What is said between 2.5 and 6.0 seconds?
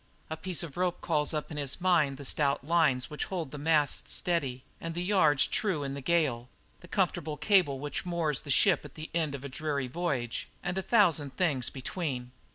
lines which hold the masts steady and the yards true in